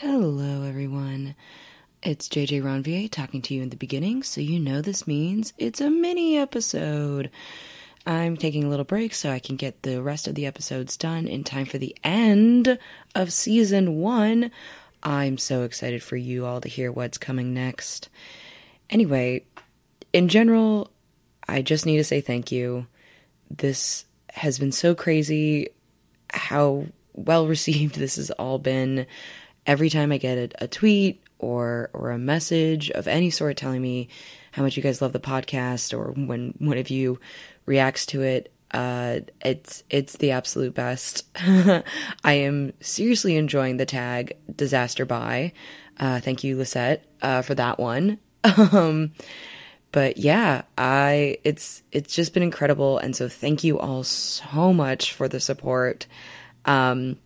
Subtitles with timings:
[0.00, 1.34] Hello, everyone.
[2.02, 5.82] It's JJ Ranvier talking to you in the beginning, so you know this means it's
[5.82, 7.30] a mini episode.
[8.06, 11.28] I'm taking a little break so I can get the rest of the episodes done
[11.28, 12.78] in time for the end
[13.14, 14.50] of season one.
[15.02, 18.08] I'm so excited for you all to hear what's coming next.
[18.88, 19.44] Anyway,
[20.14, 20.90] in general,
[21.46, 22.86] I just need to say thank you.
[23.50, 25.68] This has been so crazy
[26.32, 29.06] how well received this has all been.
[29.70, 33.80] Every time I get a, a tweet or or a message of any sort telling
[33.80, 34.08] me
[34.50, 37.20] how much you guys love the podcast or when one of you
[37.66, 41.24] reacts to it uh it's it's the absolute best.
[41.38, 45.52] I am seriously enjoying the tag disaster bi.
[46.00, 48.18] Uh thank you lisette uh for that one.
[48.72, 49.12] Um
[49.92, 52.98] but yeah i it's it's just been incredible.
[52.98, 56.08] And so thank you all so much for the support.
[56.64, 57.18] Um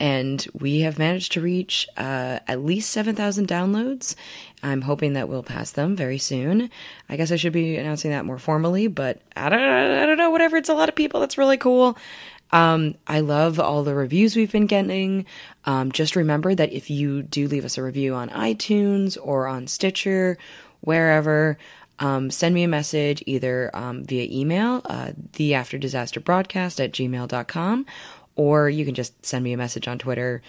[0.00, 4.14] and we have managed to reach uh, at least 7,000 downloads.
[4.62, 6.70] I'm hoping that we'll pass them very soon.
[7.08, 10.30] I guess I should be announcing that more formally, but I don't, I don't know,
[10.30, 10.56] whatever.
[10.56, 11.20] It's a lot of people.
[11.20, 11.98] That's really cool.
[12.50, 15.26] Um, I love all the reviews we've been getting.
[15.66, 19.66] Um, just remember that if you do leave us a review on iTunes or on
[19.66, 20.38] Stitcher,
[20.80, 21.58] wherever,
[22.00, 26.92] um, send me a message either um, via email, uh, the after disaster broadcast at
[26.92, 27.86] gmail.com,
[28.40, 30.40] or you can just send me a message on Twitter.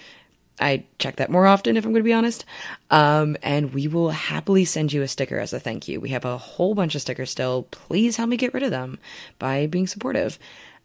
[0.58, 2.46] I check that more often, if I'm going to be honest.
[2.90, 6.00] Um, and we will happily send you a sticker as a thank you.
[6.00, 7.64] We have a whole bunch of stickers still.
[7.70, 8.98] Please help me get rid of them
[9.38, 10.38] by being supportive.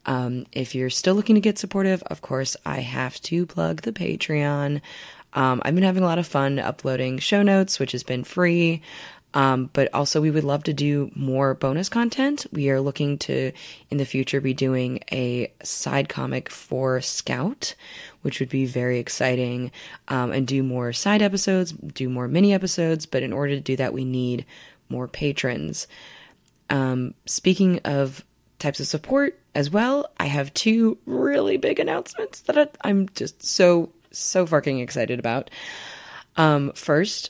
[0.05, 3.93] Um, if you're still looking to get supportive, of course, I have to plug the
[3.93, 4.81] Patreon.
[5.33, 8.81] Um, I've been having a lot of fun uploading show notes, which has been free.
[9.37, 12.47] Um, but also, we would love to do more bonus content.
[12.51, 13.51] We are looking to,
[13.91, 17.75] in the future, be doing a side comic for Scout,
[18.23, 19.71] which would be very exciting,
[20.07, 23.05] um, and do more side episodes, do more mini episodes.
[23.05, 24.43] But in order to do that, we need
[24.89, 25.85] more patrons.
[26.71, 28.25] Um, speaking of
[28.57, 33.91] types of support as well, I have two really big announcements that I'm just so,
[34.09, 35.51] so fucking excited about.
[36.37, 37.29] Um, first,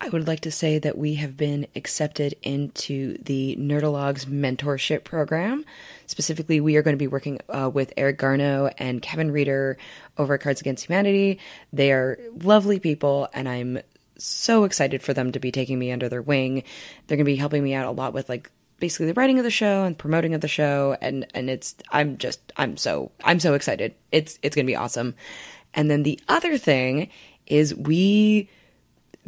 [0.00, 5.64] I would like to say that we have been accepted into the Nerdologues mentorship program.
[6.06, 9.76] Specifically, we are going to be working uh, with Eric Garno and Kevin Reeder
[10.16, 11.40] over at Cards Against Humanity.
[11.72, 13.80] They are lovely people, and I'm
[14.18, 16.62] so excited for them to be taking me under their wing.
[17.06, 19.44] They're going to be helping me out a lot with like basically the writing of
[19.44, 23.40] the show and promoting of the show and and it's I'm just I'm so I'm
[23.40, 23.94] so excited.
[24.12, 25.14] It's it's going to be awesome.
[25.74, 27.10] And then the other thing
[27.46, 28.48] is we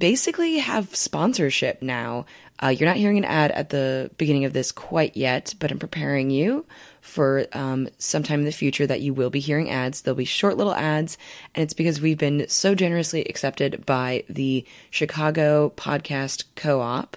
[0.00, 2.26] basically have sponsorship now.
[2.62, 5.78] Uh, you're not hearing an ad at the beginning of this quite yet, but I'm
[5.78, 6.66] preparing you
[7.00, 10.02] for um, sometime in the future that you will be hearing ads.
[10.02, 11.16] There'll be short little ads,
[11.54, 17.16] and it's because we've been so generously accepted by the Chicago Podcast Co-op.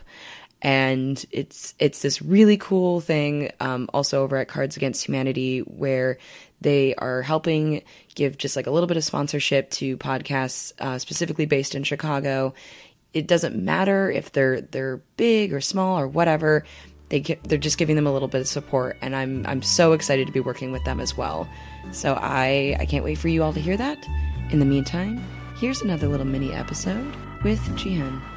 [0.61, 3.51] And it's it's this really cool thing.
[3.59, 6.19] Um, also over at Cards Against Humanity, where
[6.63, 7.83] they are helping
[8.15, 12.53] give just like a little bit of sponsorship to podcasts uh, specifically based in Chicago.
[13.13, 16.65] It doesn't matter if they're they're big or small or whatever.
[17.09, 19.93] They get, they're just giving them a little bit of support, and I'm I'm so
[19.93, 21.47] excited to be working with them as well.
[21.91, 24.03] So I I can't wait for you all to hear that.
[24.49, 25.23] In the meantime,
[25.57, 28.32] here's another little mini episode with Jee-Hyun.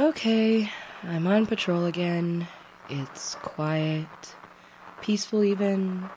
[0.00, 0.70] Okay,
[1.02, 2.46] I'm on patrol again.
[2.88, 4.06] It's quiet,
[5.00, 6.08] peaceful even.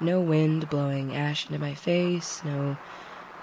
[0.00, 2.76] No wind blowing ash into my face, no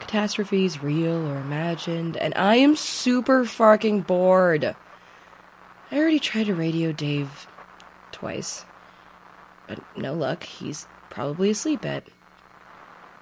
[0.02, 4.76] catastrophes real or imagined, and I am super fucking bored.
[5.90, 7.48] I already tried to radio Dave
[8.12, 8.66] twice,
[9.70, 10.44] but no luck.
[10.44, 12.04] He's probably asleep at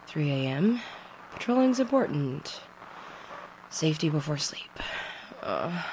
[0.08, 0.82] 3 a.m.
[1.32, 2.60] Patrolling's important.
[3.70, 4.80] Safety before sleep.
[5.44, 5.84] Uh,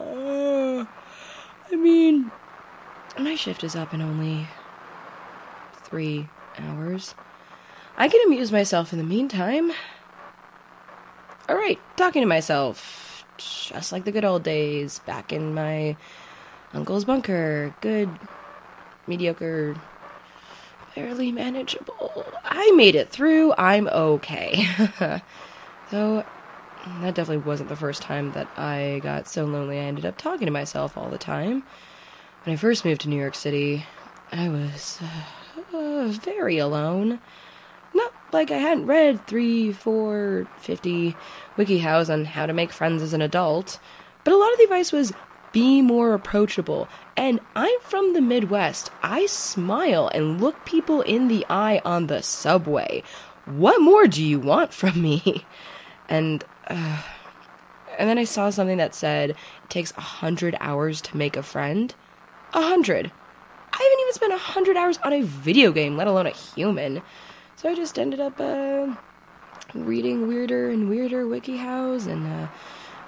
[0.00, 2.30] I mean,
[3.18, 4.46] my shift is up in only
[5.82, 6.28] three
[6.58, 7.14] hours.
[7.96, 9.72] I can amuse myself in the meantime.
[11.48, 13.24] Alright, talking to myself.
[13.38, 15.96] Just like the good old days, back in my
[16.72, 17.74] uncle's bunker.
[17.80, 18.10] Good,
[19.06, 19.76] mediocre,
[20.94, 22.26] barely manageable.
[22.44, 23.54] I made it through.
[23.56, 24.66] I'm okay.
[25.90, 26.24] Though
[27.00, 30.46] that definitely wasn't the first time that I got so lonely I ended up talking
[30.46, 31.64] to myself all the time.
[32.48, 33.84] When I first moved to New York City,
[34.32, 37.20] I was uh, very alone.
[37.92, 41.14] Not like I hadn't read three, four, fifty
[41.58, 43.78] WikiHows on how to make friends as an adult,
[44.24, 45.12] but a lot of the advice was
[45.52, 46.88] be more approachable.
[47.18, 48.90] And I'm from the Midwest.
[49.02, 53.02] I smile and look people in the eye on the subway.
[53.44, 55.44] What more do you want from me?
[56.08, 57.02] And uh,
[57.98, 59.36] and then I saw something that said it
[59.68, 61.94] takes a hundred hours to make a friend.
[62.54, 63.10] A hundred.
[63.72, 67.02] I haven't even spent a hundred hours on a video game, let alone a human.
[67.56, 68.94] So I just ended up uh,
[69.74, 72.48] reading weirder and weirder WikiHows and uh,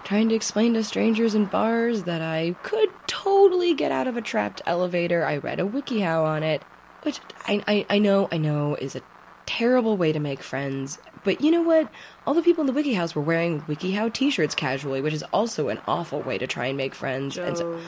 [0.05, 4.23] trying to explain to strangers in bars that I could totally get out of a
[4.23, 5.25] trapped elevator.
[5.25, 6.63] I read a WikiHow on it,
[7.03, 9.03] which I, I, I know, I know is a
[9.47, 10.99] terrible way to make friends.
[11.25, 11.91] But you know what?
[12.27, 15.81] All the people in the WikiHows were wearing WikiHow t-shirts casually, which is also an
[15.87, 17.35] awful way to try and make friends.
[17.35, 17.81] Jo, and so,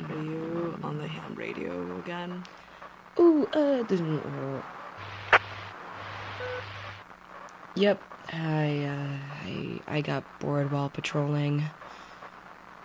[0.00, 2.44] are you on the ham radio again?
[3.18, 4.62] ooh, uh, this- uh,
[7.74, 8.02] yep,
[8.32, 11.64] I, uh, I, I got bored while patrolling.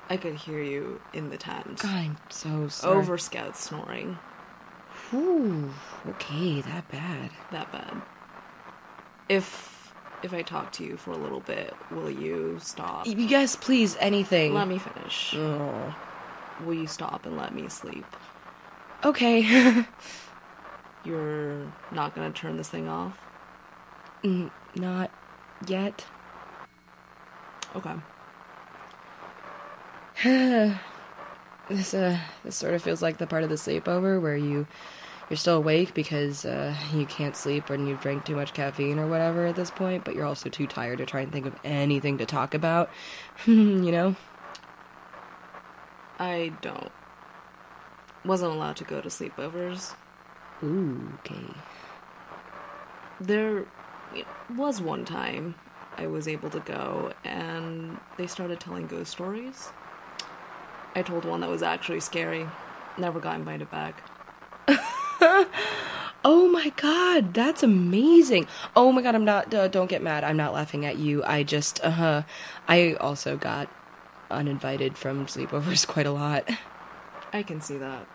[0.09, 1.83] I could hear you in the tent.
[1.85, 2.97] I'm so sorry.
[2.97, 4.17] Over scout snoring.
[5.13, 5.69] Ooh,
[6.07, 7.31] okay, that bad.
[7.51, 8.01] That bad.
[9.29, 9.93] If
[10.23, 13.05] if I talk to you for a little bit, will you stop?
[13.07, 14.53] Yes, please, anything.
[14.53, 15.33] Let me finish.
[15.35, 15.95] Oh.
[16.65, 18.05] Will you stop and let me sleep?
[19.03, 19.85] Okay.
[21.05, 23.17] You're not gonna turn this thing off?
[24.23, 25.11] Mm, Not
[25.67, 26.05] yet.
[27.75, 27.95] Okay.
[31.69, 34.67] this uh this sort of feels like the part of the sleepover where you
[35.31, 39.07] you're still awake because uh, you can't sleep and you drank too much caffeine or
[39.07, 42.17] whatever at this point, but you're also too tired to try and think of anything
[42.17, 42.89] to talk about.
[43.45, 43.53] you
[43.93, 44.17] know?
[46.21, 46.91] I don't.
[48.23, 49.95] Wasn't allowed to go to sleepovers.
[50.63, 51.47] Ooh, okay.
[53.19, 53.65] There
[54.55, 55.55] was one time
[55.97, 59.71] I was able to go, and they started telling ghost stories.
[60.93, 62.47] I told one that was actually scary.
[62.99, 64.03] Never got invited back.
[66.23, 68.45] Oh my god, that's amazing.
[68.75, 70.23] Oh my god, I'm not uh, don't get mad.
[70.23, 71.23] I'm not laughing at you.
[71.23, 72.23] I just uh huh.
[72.67, 73.67] I also got
[74.31, 76.49] uninvited from sleepovers quite a lot.
[77.33, 78.07] I can see that.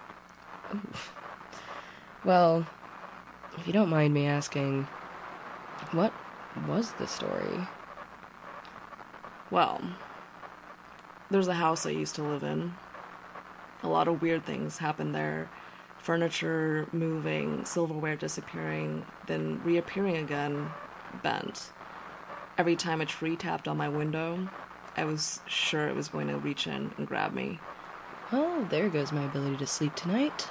[2.24, 2.66] Well,
[3.56, 4.84] if you don't mind me asking,
[5.92, 6.12] what
[6.66, 7.68] was the story?
[9.50, 9.80] Well,
[11.30, 12.74] there's a house I used to live in.
[13.82, 15.48] A lot of weird things happened there.
[15.98, 20.70] Furniture moving, silverware disappearing, then reappearing again,
[21.22, 21.72] bent.
[22.58, 24.48] Every time a tree tapped on my window,
[24.96, 27.60] I was sure it was going to reach in and grab me.
[28.32, 30.48] Oh, there goes my ability to sleep tonight.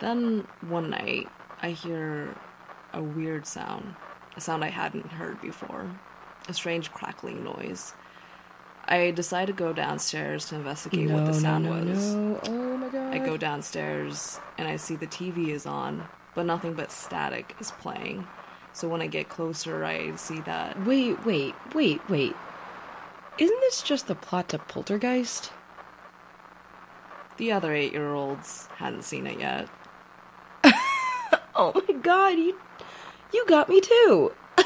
[0.00, 1.28] Then one night,
[1.60, 2.34] I hear
[2.92, 3.94] a weird sound,
[4.36, 5.90] a sound I hadn't heard before,
[6.48, 7.92] a strange crackling noise.
[8.86, 12.14] I decide to go downstairs to investigate no, what the sound no, no, was.
[12.14, 12.40] no.
[12.48, 13.14] Oh my god.
[13.14, 17.70] I go downstairs and I see the TV is on, but nothing but static is
[17.70, 18.26] playing.
[18.72, 20.84] So when I get closer, I see that.
[20.84, 22.34] Wait, wait, wait, wait.
[23.38, 25.52] Isn't this just the plot to Poltergeist?
[27.38, 29.68] The other eight year olds hadn't seen it yet.
[31.54, 32.58] Oh my god, you
[33.32, 34.32] you got me too.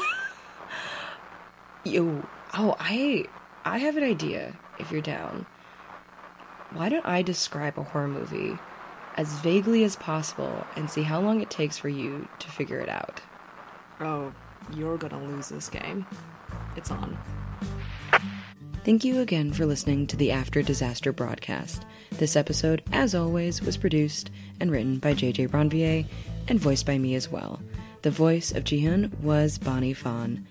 [1.83, 3.25] Yo, oh, I
[3.65, 5.45] I have an idea if you're down.
[6.71, 8.57] Why don't I describe a horror movie
[9.15, 12.89] as vaguely as possible and see how long it takes for you to figure it
[12.89, 13.21] out?
[13.99, 14.33] Oh,
[14.73, 16.05] you're gonna lose this game.
[16.77, 17.17] It's on.
[18.87, 21.85] Thank you again for listening to the After Disaster broadcast.
[22.11, 26.05] This episode, as always, was produced and written by JJ Ranvier
[26.47, 27.59] and voiced by me as well.
[28.03, 30.47] The voice of Jee-Hyun was Bonnie Fan.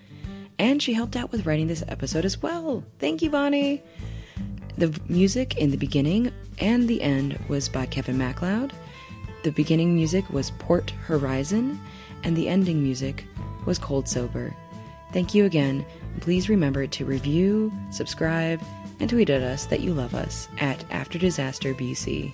[0.59, 2.83] And she helped out with writing this episode as well.
[2.99, 3.81] Thank you, Bonnie.
[4.77, 8.71] The music in the beginning and the end was by Kevin MacLeod.
[9.41, 11.79] The beginning music was Port Horizon,
[12.23, 13.25] and the ending music
[13.65, 14.55] was Cold Sober.
[15.11, 15.85] Thank you again.
[16.21, 18.61] Please remember to review, subscribe,
[18.99, 22.33] and tweet at us that you love us at After Disaster BC.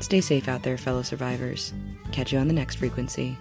[0.00, 1.72] Stay safe out there, fellow survivors.
[2.12, 3.36] Catch you on the next frequency.